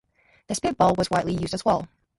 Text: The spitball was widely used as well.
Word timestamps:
The 0.47 0.55
spitball 0.55 0.95
was 0.95 1.11
widely 1.11 1.33
used 1.35 1.53
as 1.53 1.63
well. 1.63 1.87